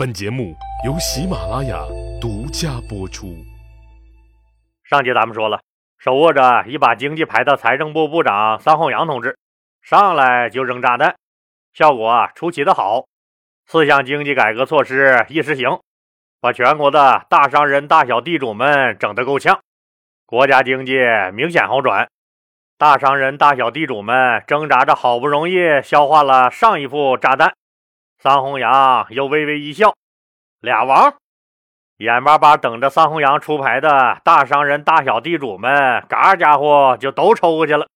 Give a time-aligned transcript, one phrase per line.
[0.00, 1.76] 本节目由喜马拉雅
[2.22, 3.36] 独家播出。
[4.82, 5.60] 上集咱们说了，
[5.98, 9.36] 手握着一把经济牌的财政部部长桑弘羊同志，
[9.82, 11.16] 上来就扔炸弹，
[11.74, 13.04] 效果出奇的好。
[13.66, 15.78] 四项经济改革措施一实行，
[16.40, 19.60] 把全国的大商人、大小地主们整得够呛，
[20.24, 20.94] 国家经济
[21.34, 22.08] 明显好转。
[22.78, 27.52] 大商人、大小地主们挣扎着，好不容易消化了上一副炸弹。
[28.22, 29.94] 桑弘羊又微微一笑，
[30.60, 31.14] 俩王，
[31.96, 37.88] 眼巴巴等着桑弘羊出牌的大商人、大小地主们，嘎家伙就都抽过去了。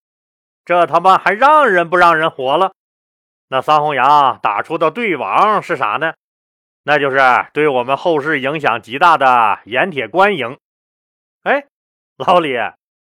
[0.64, 2.72] 这他妈还让人不让人活了？
[3.48, 6.14] 那桑弘羊打出的对王是啥呢？
[6.84, 7.18] 那就是
[7.52, 10.56] 对我们后世影响极大的盐铁官营。
[11.42, 11.66] 哎，
[12.16, 12.56] 老李，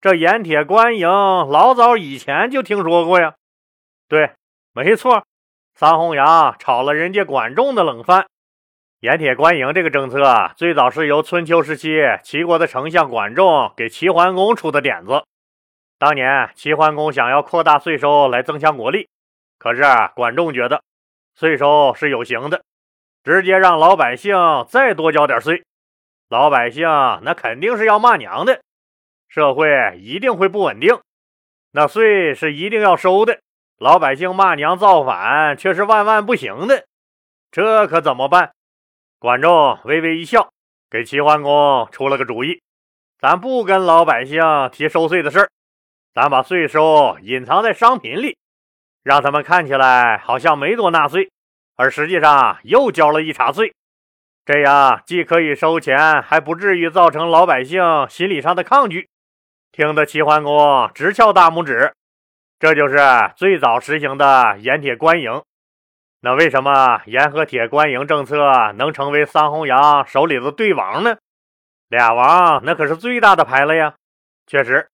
[0.01, 3.35] 这盐铁官营老早以前就听说过呀。
[4.07, 4.31] 对，
[4.73, 5.23] 没错。
[5.77, 8.27] 桑弘羊炒了人家管仲的冷饭，
[9.01, 15.25] 盐铁官营这个政策最早是由春秋时期齐国的丞相管仲给齐桓公出的点子。
[15.99, 19.09] 当年齐桓公想要扩大税收来增强国力，
[19.59, 19.81] 可是
[20.15, 20.81] 管仲觉得
[21.37, 22.63] 税收是有形的，
[23.25, 24.33] 直接让老百姓
[24.69, 25.65] 再多交点税，
[26.29, 26.87] 老百姓
[27.23, 28.61] 那肯定是要骂娘的，
[29.27, 30.97] 社会一定会不稳定，
[31.71, 33.41] 那税是一定要收的。
[33.77, 36.85] 老百姓骂娘造反，却是万万不行的，
[37.51, 38.53] 这可怎么办？
[39.19, 40.49] 管仲微微一笑，
[40.89, 42.61] 给齐桓公出了个主意：
[43.19, 45.49] 咱不跟老百姓提收税的事儿，
[46.13, 48.37] 咱把税收隐藏在商品里，
[49.03, 51.29] 让他们看起来好像没多纳税，
[51.75, 53.73] 而实际上又交了一茬税。
[54.45, 59.09] 这样既可以收钱，还不至于造成老百姓心理上的抗拒。
[59.73, 61.93] 听得齐桓公直翘大拇指。
[62.59, 62.97] 这就是
[63.35, 65.41] 最早实行的盐铁官营。
[66.21, 71.17] 那为什么盐和铁官营政策能成为桑弘羊手里的对王呢？
[71.87, 73.93] 俩王那可是最大的牌了呀！
[74.47, 74.87] 确实，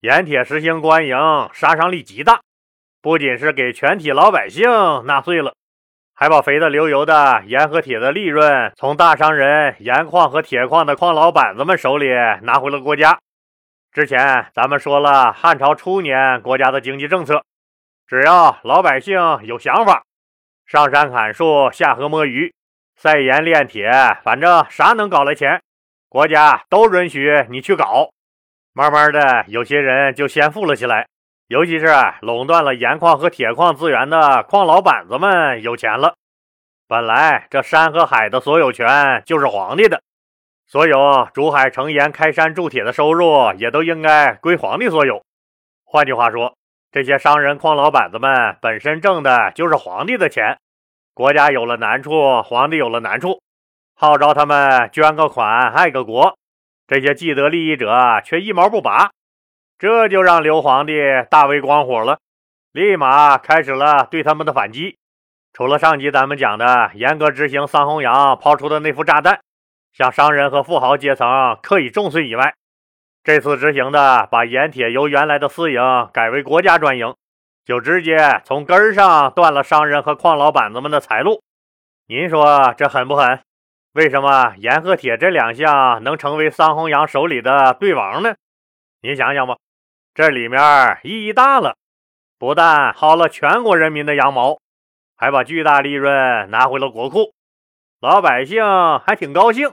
[0.00, 1.16] 盐铁实行官营，
[1.52, 2.40] 杀伤力极大，
[3.00, 4.68] 不仅是给全体老百姓
[5.06, 5.54] 纳税了，
[6.14, 12.08] 还把肥的流油的盐和铁的利润从大商人、盐矿和铁矿的矿老板子们手里
[12.42, 13.20] 拿回了国家。
[13.92, 17.44] 之前咱们说了，汉朝初年国家的经济政策，
[18.06, 20.02] 只要老百姓有想法，
[20.64, 22.54] 上山砍树、下河摸鱼、
[22.96, 23.90] 晒盐炼铁，
[24.24, 25.60] 反正啥能搞来钱，
[26.08, 28.08] 国家都允许你去搞。
[28.72, 31.06] 慢慢的，有些人就先富了起来，
[31.48, 31.88] 尤其是
[32.22, 36.14] 垄断了盐矿和铁矿资源的矿老板子们有钱了。
[36.88, 40.00] 本来这山和海的所有权就是皇帝的。
[40.72, 45.22] 所有竹海成盐、开山铸铁的收入也都应该归皇帝所有。
[45.84, 46.56] 换句话说，
[46.90, 50.56] 这些商人、矿老板子们本身挣的就是皇帝的钱。
[51.12, 53.42] 国家有了难处，皇帝有了难处，
[53.94, 56.38] 号召他们捐个款、爱个国，
[56.86, 59.10] 这些既得利益者却一毛不拔，
[59.78, 60.94] 这就让刘皇帝
[61.28, 62.18] 大为光火了，
[62.72, 64.96] 立马开始了对他们的反击。
[65.52, 69.38] 除了上集咱们讲的严格执行桑弘羊抛出的那副炸弹。
[69.92, 72.54] 向商人和富豪阶层可以重税以外，
[73.22, 75.80] 这次执行的把盐铁由原来的私营
[76.12, 77.14] 改为国家专营，
[77.64, 81.42] 就直接从根儿上断了商人和矿老板子们的财路。
[82.06, 83.40] 您说这狠不狠？
[83.92, 88.34] 为什么盐和铁这两项能成为桑弘羊手里的对王呢？
[89.02, 89.56] 您想想吧，
[90.14, 91.76] 这里面意义大了，
[92.38, 94.58] 不但薅了全国人民的羊毛，
[95.16, 97.34] 还把巨大利润拿回了国库，
[98.00, 98.64] 老百姓
[99.00, 99.70] 还挺高兴。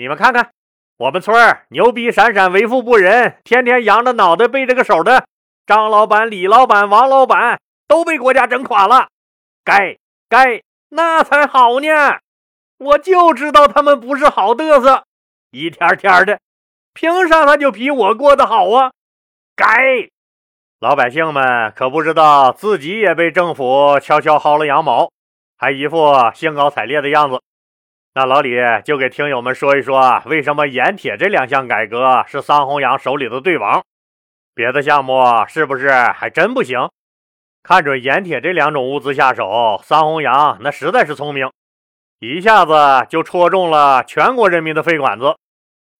[0.00, 0.52] 你们看看，
[0.96, 5.26] 我们村牛逼闪闪，为富不仁，天天扬着脑袋背着个手的
[5.66, 9.08] 张老板、李老板、王老板都被国家整垮了。
[9.62, 11.86] 该该，那才好呢！
[12.78, 15.04] 我就知道他们不是好嘚瑟，
[15.50, 16.40] 一天天的，
[16.94, 18.92] 凭啥他就比我过得好啊？
[19.54, 19.66] 该，
[20.78, 25.10] 老百姓们可不知道自己也被政府悄悄薅了羊毛，
[25.58, 27.42] 还一副兴高采烈的样子。
[28.12, 33.84] 那老李就给听友们说一说，为什么盐铁这两项改革是桑弘羊手里的对王，
[34.52, 36.90] 别的项目是不是还真不行？
[37.62, 41.52] 看准盐铁这两种物资下手，桑弘羊那实在是聪明，
[42.18, 45.36] 一下子就戳中了全国人民的肺管子。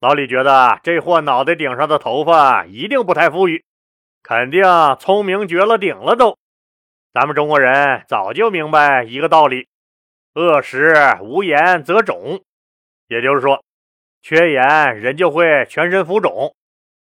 [0.01, 3.63] 老李觉得这货脑袋顶上的头发一定不太富裕，
[4.25, 4.65] 肯定
[4.99, 6.37] 聪明绝了顶了都。
[7.13, 9.69] 咱们中国人早就明白一个道理。
[10.35, 12.41] 饿食无盐则肿，
[13.09, 13.63] 也就是说，
[14.23, 16.55] 缺盐人就会全身浮肿，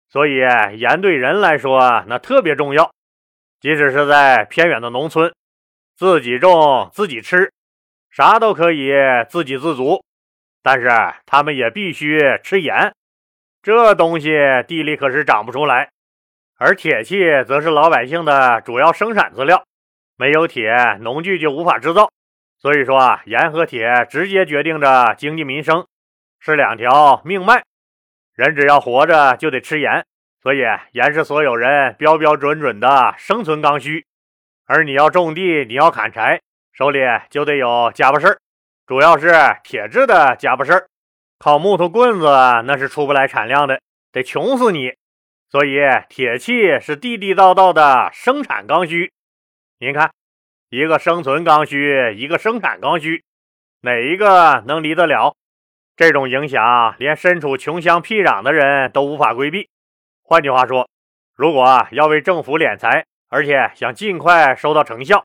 [0.07, 0.37] 所以
[0.77, 2.89] 盐对人来说那特别重要。
[3.59, 5.33] 即使是在偏远的农村，
[5.95, 7.51] 自己种自己吃，
[8.09, 8.91] 啥都可以
[9.27, 10.03] 自给自足，
[10.63, 10.89] 但是
[11.25, 12.93] 他们也必须吃盐，
[13.61, 14.29] 这东西
[14.67, 15.89] 地里可是长不出来。
[16.59, 19.63] 而铁器则是老百姓的主要生产资料，
[20.15, 20.71] 没有铁，
[21.01, 22.09] 农具就无法制造。
[22.59, 25.87] 所以说啊，盐和铁直接决定着经济民生，
[26.39, 27.63] 是两条命脉。
[28.33, 30.05] 人只要活着就得吃盐，
[30.41, 30.59] 所以
[30.91, 34.05] 盐是所有人标标准准的生存刚需。
[34.65, 36.41] 而你要种地，你要砍柴，
[36.73, 36.99] 手里
[37.29, 38.39] 就得有家伙事儿，
[38.85, 39.33] 主要是
[39.63, 40.87] 铁制的家伙事儿，
[41.39, 42.25] 靠木头棍子
[42.65, 43.79] 那是出不来产量的，
[44.11, 44.93] 得穷死你。
[45.49, 45.79] 所以，
[46.09, 49.13] 铁器是地地道道的生产刚需。
[49.79, 50.11] 您看，
[50.69, 53.23] 一个生存刚需，一个生产刚需，
[53.83, 55.33] 哪一个能离得了？
[55.95, 59.69] 这种影响，连身处穷乡僻壤的人都无法规避。
[60.23, 60.89] 换句话说，
[61.37, 65.23] 如果要为政府敛财，而且想尽快收到成效，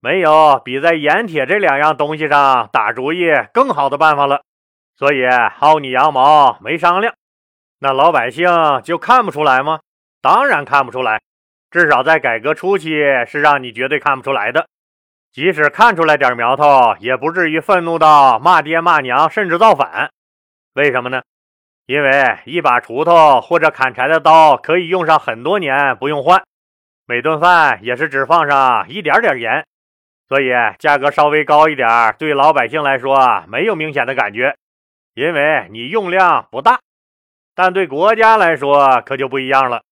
[0.00, 4.40] 没有比在盐铁这两样东西上打主意更好的办法了。
[4.96, 7.14] 所以，薅你羊毛没商量。
[7.80, 8.48] 那老百姓
[8.82, 9.80] 就看不出来吗？
[10.22, 11.20] 当然看不出来，
[11.70, 12.94] 至少在改革初期
[13.26, 14.66] 是让你绝对看不出来的。
[15.32, 20.10] 即使看出来点苗头，也不至于愤怒到骂爹骂娘，甚至造反。
[20.74, 21.22] 为什么呢？
[21.86, 26.42] 因为一把锄头或者砍柴的刀可以用上很多年不用换，
[27.06, 29.64] 每顿饭也是只放上一点点盐，
[30.28, 34.54] 所以价格稍微高一点，对老百姓来说没有明显的感觉，
[35.14, 36.78] 因为你用量不大。
[37.54, 39.82] 但对国家来说可就不一样了，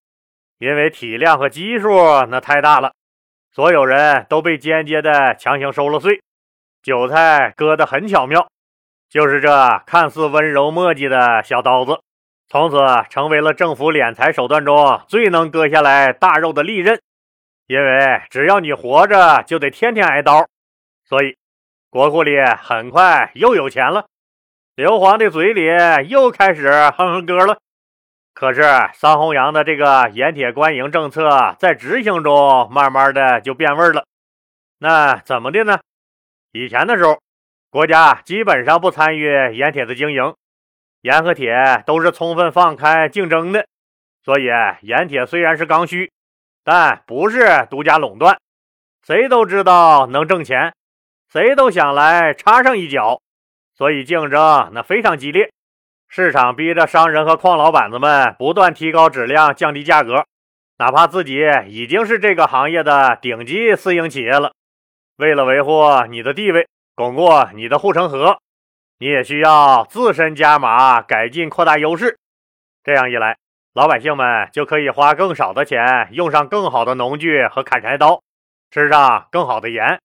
[0.58, 2.92] 因为体量和基数那太大了，
[3.56, 6.20] 所有人都被间接的强行收了税，
[6.82, 8.46] 韭菜割得很巧妙，
[9.08, 11.98] 就是这看似温柔墨迹的小刀子，
[12.50, 12.76] 从此
[13.08, 17.00] 成为了政府敛财手段中最能割下来大肉的利刃。
[17.66, 20.46] 因为只要你活着，就得天天挨刀，
[21.08, 21.38] 所以
[21.88, 24.04] 国库里很快又有钱了。
[24.74, 25.64] 刘皇的嘴里
[26.10, 27.56] 又开始哼哼歌了。
[28.36, 28.60] 可是
[28.92, 34.04] 桑弘羊的这个盐铁官营政策在执行中，慢慢的就变味了。
[34.78, 35.78] 那怎么的呢？
[36.52, 37.18] 以前的时候，
[37.70, 39.24] 国家基本上不参与
[39.56, 40.34] 盐铁的经营，
[41.00, 43.66] 盐和铁都是充分放开竞争的。
[44.22, 44.44] 所以
[44.82, 46.12] 盐铁虽然是刚需，
[46.62, 48.38] 但不是独家垄断，
[49.02, 50.74] 谁都知道能挣钱，
[51.32, 53.18] 谁都想来插上一脚。
[53.72, 55.50] 所以竞争那非常激烈，
[56.08, 60.24] 市场逼着商人和矿老板子们不断提高质量、降低价格，
[60.78, 64.52] 哪怕自己已经是这个行业的顶级私营企业了，
[65.16, 68.38] 为了维护你的地位、巩固你的护城河，
[68.98, 72.18] 你也需要自身加码、改进、扩大优势。
[72.82, 73.36] 这样一来，
[73.74, 78.22] 老百姓们就可以花更少的钱，用上更好的农具和砍柴刀，
[78.70, 79.98] 吃上更好的盐。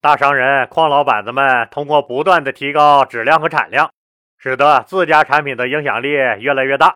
[0.00, 3.90] 大商人、矿老板子们通过不断的提高质量和产量，
[4.38, 6.94] 使得自家产品的影响力越来越大。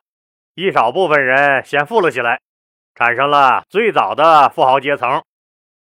[0.55, 2.41] 一少部分人先富了起来，
[2.95, 5.23] 产生了最早的富豪阶层。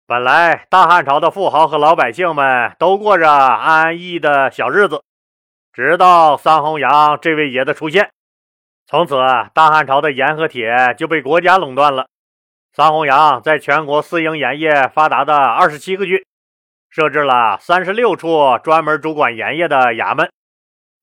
[0.07, 5.03] 本来大汉朝的富豪和老百姓们都过着安安逸逸的小日子，
[5.71, 8.11] 直到桑弘羊这位爷的出现，
[8.87, 9.15] 从此
[9.53, 12.07] 大汉朝的盐和铁就被国家垄断了。
[12.73, 16.21] 桑弘羊在全国私营盐业发达的二十七个郡。
[16.89, 20.29] 设置了三十六处专门主管盐业的衙门，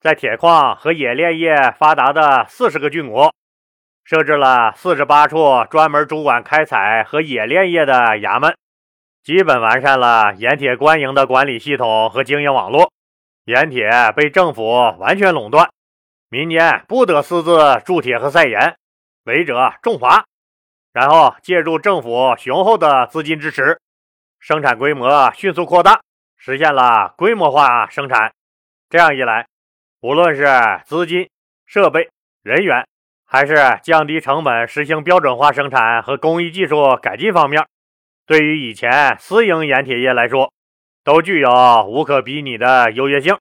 [0.01, 3.35] 在铁矿和冶炼业发达的四十个郡国，
[4.05, 8.57] 设置了四十八处专门主管开采和冶炼业的衙门，
[9.25, 12.93] 基本完善了盐铁官营的管理系统和经营网络。
[13.47, 15.69] 盐铁被政府完全垄断，
[16.29, 18.77] 民间不得私自铸铁和晒盐，
[19.25, 20.25] 违者重罚。
[20.93, 23.81] 然后借助政府雄厚的资金支持。
[24.39, 26.01] 生产规模迅速扩大，
[26.37, 28.33] 实现了规模化生产。
[28.89, 29.47] 这样一来，
[30.09, 30.47] 无论是
[30.87, 31.29] 资金、
[31.67, 32.09] 设备、
[32.43, 32.87] 人员，
[33.27, 37.67] 还是降低成本、实行标准化生产和工艺技术改进方面，
[38.27, 40.51] 对于以前私营盐铁业来说，
[41.05, 41.51] 都具有
[41.87, 43.37] 无可比拟的优越性。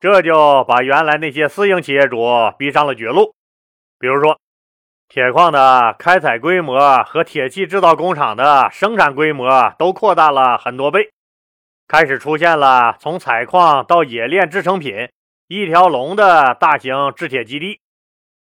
[0.00, 2.26] 这就把原来那些私营企业主
[2.58, 3.32] 逼上了绝路。
[4.00, 4.36] 比如说，
[5.08, 11.12] 铁矿的开采规模和铁器制造工厂的生产规模都扩大了很多倍，
[11.86, 15.08] 开始出现了从采矿到冶炼制成品
[15.46, 17.80] 一条龙的大型制铁基地。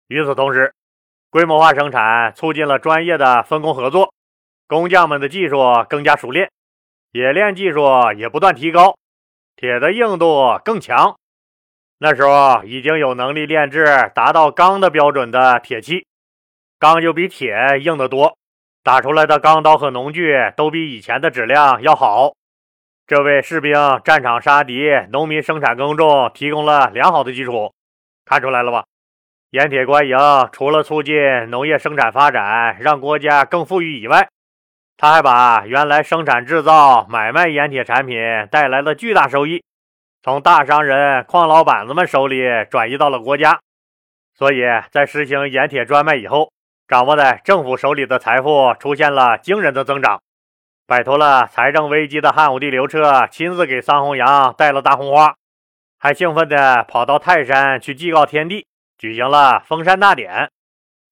[0.08, 0.74] 与此同时，
[1.30, 4.12] 规模化生产促进了专业的分工合作，
[4.66, 6.50] 工匠们的技术更加熟练，
[7.12, 7.86] 冶炼技术
[8.16, 8.96] 也不断提高，
[9.54, 11.16] 铁的硬度更强。
[11.98, 16.06] 那时候已经有能力炼制达到钢的标准的铁器。
[16.78, 18.36] 钢就比铁硬得多，
[18.82, 22.32] 打出来的钢刀和农具都比以前的质量要好。
[23.08, 23.72] 这为士兵
[24.04, 27.72] 战场杀敌、农民生产耕种提供了良好的基础。
[28.26, 28.84] 看出来了吧？
[29.48, 30.18] 盐铁官营
[30.52, 31.16] 除了促进
[31.48, 34.28] 农业生产发展，让国家更富裕以外，
[34.98, 38.18] 他还把原来生产制造、买卖盐铁产品
[38.50, 39.64] 带来了巨大收益，
[40.22, 43.58] 从大商人、矿老板子们手里转移到了国家。
[44.34, 44.60] 所以
[44.90, 46.52] 在实行盐铁专卖以后，
[46.86, 50.20] 掌握在政府手里的财富出现了惊人的增长。
[50.88, 55.34] 摆脱了财政危机的汉武帝刘彻亲自给桑弘羊戴了大红花。
[55.98, 58.66] 还兴奋地跑到泰山去祭告天地，
[58.96, 60.50] 举行了封山大典。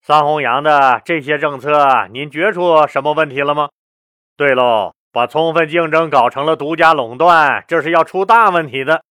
[0.01, 3.69] 桑弘羊的这些政策，您觉出什么问题了吗？
[4.35, 9.03] 对喽，把充分竞争搞成了独家垄断，这是要出大问题的。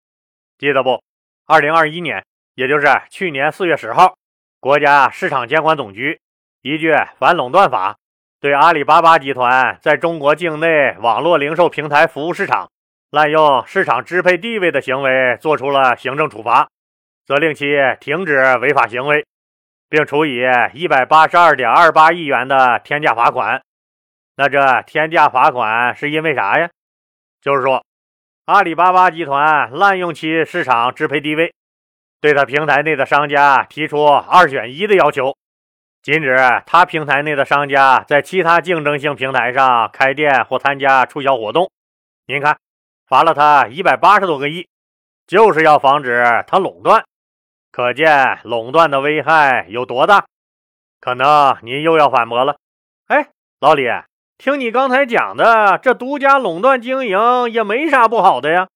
[0.58, 1.00] 记得不？
[1.46, 4.16] 二零二一年，也就是去年四月十号，
[4.60, 6.20] 国家市场监管总局
[6.64, 7.98] 依据反垄断法，
[8.40, 12.70] 对阿里巴巴集团在中国境内网络零售平台服务市场。
[13.12, 16.68] 滥用市场支配地位的行为，作出了行政处罚，
[17.26, 19.26] 责令其停止违法行为，
[19.88, 20.42] 并处以
[20.74, 23.62] 一百八十二点二八亿元的天价罚款。
[24.36, 26.70] 那这天价罚款是因为啥呀？
[27.42, 27.86] 就是说，
[28.48, 31.54] 阿里巴巴集团滥用其市场支配地位，
[32.20, 35.38] 对他平台内的商家提出二选一的要求，
[36.06, 41.72] 禁止他平台内的商家在其他竞争性平台上开店或参加促销活动。
[42.28, 42.60] 您看。
[43.08, 44.68] 罚了他一百八十多个亿，
[45.28, 47.04] 就是要防止他垄断。
[47.72, 50.26] 可见垄断的危害有多大？
[51.00, 52.58] 可能您又要反驳了。
[53.08, 53.88] 哎，老李，
[54.40, 58.68] 听你刚才讲的，这独家垄断经营也没啥不好的呀。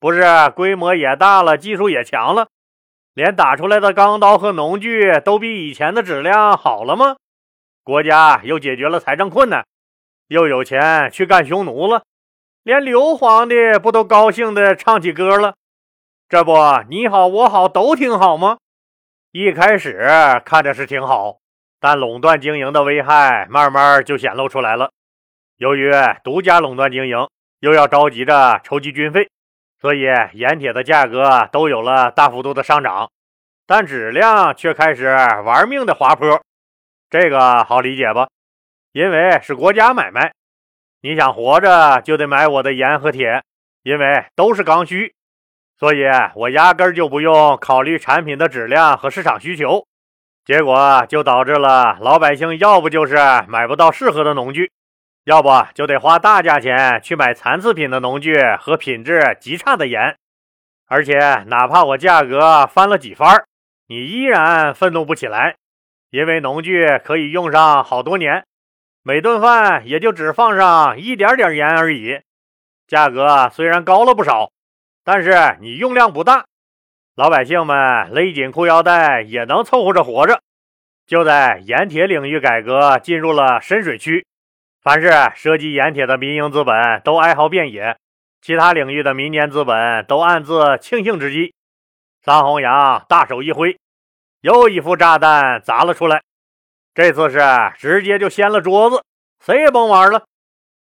[0.00, 0.22] 不是
[0.56, 2.48] 规模也大了，技术也强了，
[3.14, 7.16] 连打出来的钢刀和农具都比以前的质量好了吗？
[7.82, 9.66] 国家又解决了财政困难，
[10.28, 12.04] 又有钱去干匈奴了。
[12.62, 15.54] 连刘皇帝不都高兴的唱起歌了？
[16.28, 16.54] 这不
[16.88, 18.58] 你好我好都挺好吗？
[19.32, 21.38] 一开始看着是挺好，
[21.80, 24.90] 但垄断经营的危害慢慢就显露出来了。
[25.56, 25.92] 由于
[26.24, 27.28] 独家垄断经营，
[27.60, 29.28] 又要着急着筹集军费，
[29.82, 30.02] 所以
[30.34, 33.10] 盐铁的价格都有了大幅度的上涨，
[33.66, 35.08] 但质量却开始
[35.44, 36.40] 玩命的滑坡。
[37.10, 38.28] 这个好理解吧？
[38.92, 40.32] 因为是国家买卖。
[41.00, 43.42] 你想活着就得买我的盐和铁，
[43.82, 45.12] 因为都是刚需，
[45.76, 46.04] 所以
[46.36, 49.84] 我压根就不用考虑产品的质量和市场需求，
[50.44, 53.16] 结果就导致了老百姓要不就是
[53.48, 54.70] 买不到适合的农具，
[55.24, 60.16] 要不就得花大价钱去买残次品的农具和品质极差的盐，
[60.88, 63.44] 而且哪怕我价格翻了几番，
[63.86, 65.54] 你依然愤怒不起来，
[66.10, 68.44] 因为农具可以用上好多年。
[69.04, 72.20] 每顿饭也就只放上一点点盐而已，
[72.86, 74.50] 价格虽然高了不少，
[75.04, 76.44] 但是你用量不大，
[77.14, 80.40] 老百姓们勒紧裤腰带也能凑合着活着。
[81.06, 84.24] 就在盐铁领域改革进入了深水区，
[84.82, 87.96] 凡是涉及盐铁的民营资本都哀嚎遍野，
[88.40, 91.54] 其他领域的民间资本都暗自庆幸之际，
[92.20, 93.78] 桑弘羊大手一挥，
[94.40, 96.22] 又一副炸弹砸了出来。
[96.94, 97.38] 这次是
[97.78, 99.04] 直接就掀了桌子，
[99.44, 100.24] 谁也甭玩了，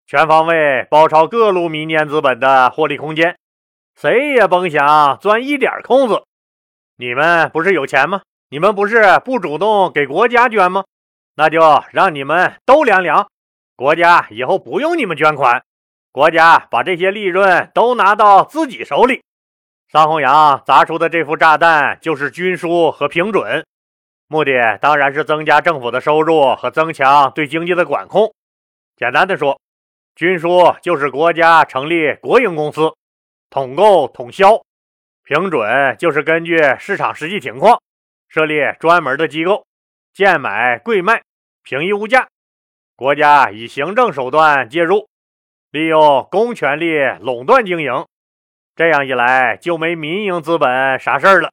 [0.06, 3.36] 全方位包抄各路民间资本的获利空间，
[4.00, 6.24] 谁也甭想钻一点空子。
[6.98, 8.22] 你们不是有钱吗？
[8.50, 10.86] 你们不是不主动给国家捐吗？
[11.36, 11.60] 那就
[11.92, 13.27] 让你们都凉凉，
[13.77, 15.63] 国家以后不用你们捐款，
[16.12, 19.22] 国家把这些利润都拿到自己手里。
[19.91, 23.63] 桑弘羊砸出的这副炸弹就是军书和平准。
[24.27, 28.34] 目的当然是增加政府的收入和增强对经济的管控。
[28.96, 29.62] 简单的说，
[30.15, 32.91] 军书就是国家成立国营公司，
[33.51, 34.63] 统购统销；
[35.24, 37.79] 平准就是根据市场实际情况
[38.27, 39.67] 设立专门的机构，
[40.15, 41.22] 贱买贵卖，
[41.62, 42.27] 平抑物价。
[42.98, 45.08] 国家以行政手段介入，
[45.70, 48.08] 利用公权力垄断经营。
[48.75, 51.51] 这样一来，就没民营资本啥事儿了。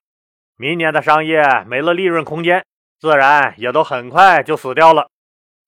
[0.57, 2.65] 明年的商业没了利润空间，
[2.99, 5.11] 自然也都很快就死掉了。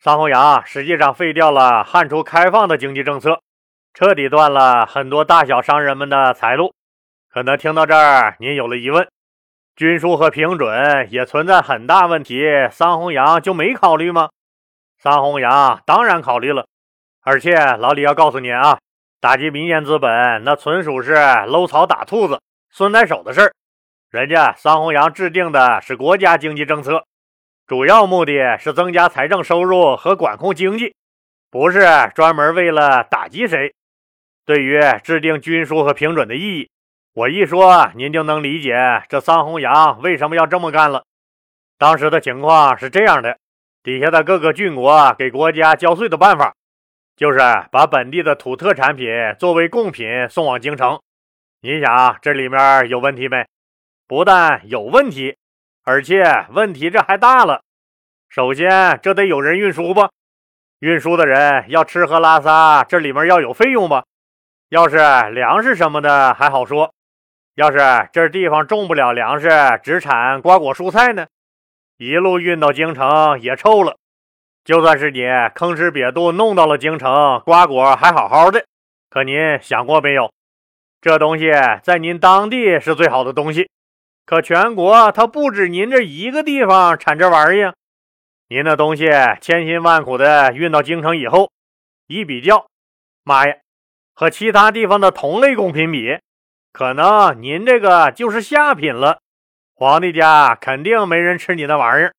[0.01, 3.43] 桑弘羊实际上废掉了汉初开放的经济政策，
[3.93, 6.73] 彻底断了很多大小商人们的财路。
[7.29, 9.07] 可能听到这儿，您有了疑问：
[9.75, 14.31] 军书和平准也存在很大问题，桑弘羊就没考虑吗？
[14.99, 16.67] 桑弘羊当然考虑了，
[17.23, 18.79] 而且老李要告诉您啊，
[19.21, 21.15] 打击民间资本那纯属是
[21.47, 23.53] 搂草打兔子、孙带手的事儿。
[24.11, 27.05] 人家桑弘羊制定的是国家经济政策，
[27.67, 30.95] 主要目的是增加财政收入和管控经济，
[31.51, 31.81] 不是
[32.15, 33.75] 专门为了打击谁。
[34.45, 36.71] 对于制定军书和平准的意义，
[37.15, 41.05] 我一说您就能理解这桑弘羊为什么要这么干了。
[41.77, 43.37] 当时的情况是这样的：
[43.87, 46.57] 底下的各个郡国给国家交税的办法，
[47.15, 47.39] 就是
[47.71, 51.01] 把本地的土特产品作为贡品送往京城。
[51.61, 53.47] 你想这里面有问题没？
[54.09, 55.37] 不但有问题，
[55.85, 57.63] 而且问题这还大了。
[58.29, 60.11] 首先，这得有人运输吧？
[60.81, 64.03] 运输的人要吃喝拉撒，这里面要有费用吧？
[64.71, 64.97] 要是
[65.31, 66.93] 粮食什么的还好说，
[67.55, 67.79] 要是
[68.13, 69.49] 这地方种不了粮食，
[69.85, 71.25] 只产瓜果蔬菜呢？
[71.99, 73.97] 一路运到京城也臭了。
[74.65, 78.67] 就算是你吭哧瘪肚弄到了京城，瓜果还好好的，
[79.09, 80.33] 可您想过没有？
[81.01, 83.71] 这东西在您当地是最好的东西。
[84.25, 87.75] 可全国它不止您这一个地方产这玩意儿，
[88.49, 89.09] 您的东西
[89.41, 91.53] 千辛万苦的运到京城以后，
[92.09, 92.67] 一比较，
[93.23, 93.55] 妈呀，
[94.15, 96.19] 和其他地方的同类贡品比，
[96.73, 99.21] 可能您这个就是下品了。
[99.79, 102.15] 皇帝家肯定没人吃你那玩意儿，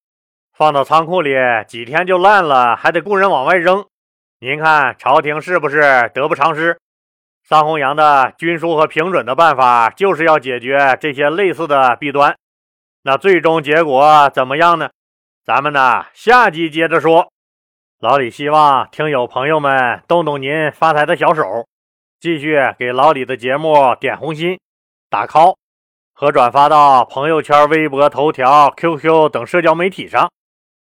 [0.53, 1.35] 放到仓库里
[1.67, 3.83] 几天就烂了，还得雇人往外扔。
[4.39, 6.77] 您看朝廷是不是得不偿失？
[7.43, 12.37] 桑弘羊的军书和评准的办法，就是要解决这些类似的弊端。
[13.01, 14.91] 那最终结果怎么样呢？
[15.43, 17.31] 咱们呢下集接着说。
[17.99, 21.65] 老李希望听友朋友们动动您发财的小手，
[22.19, 24.59] 继续给老李的节目点红心、
[25.09, 25.55] 打 call
[26.19, 30.31] 和转发到朋友圈、微博、头条、QQ 等社交媒体上，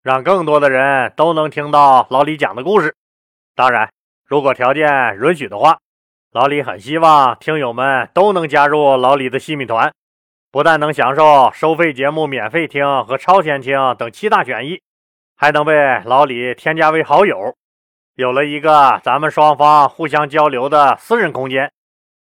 [0.03, 2.95] 让更多的人都能听到老李讲的故事。
[3.55, 3.89] 当然，
[4.23, 5.79] 如果条件允许的话。
[6.31, 9.91] 老李很希望听友们都能加入老李的西米团，
[10.51, 14.81] 不但能享受收费节目免费听和超前听等七大权益，
[15.37, 17.55] 还能被老李添加为好友，
[18.15, 21.71] 有了一个咱们双方互相交流的私人空间。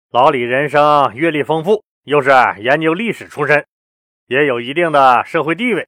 [0.10, 3.66] 老李人生阅历丰富，又是研究历史出身，
[4.28, 5.86] 也有一定的社会地位，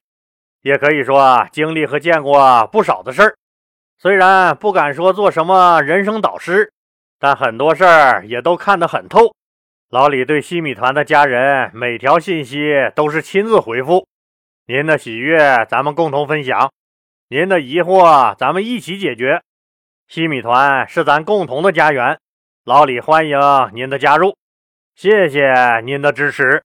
[0.60, 3.34] 也可以说经历和见过不少的事儿。
[3.98, 6.72] 虽然不敢说做什么人生导师。
[7.22, 9.34] 但很多事儿也都看得很透。
[9.90, 14.06] 老李对西米团的家人每条信息都是亲自回复。
[14.66, 16.72] 您的喜悦咱们共同分享，
[17.28, 19.42] 您的疑惑咱们一起解决。
[20.08, 22.18] 西米团是咱共同的家园，
[22.64, 23.38] 老李欢迎
[23.74, 24.34] 您的加入，
[24.94, 26.62] 谢谢您的支持。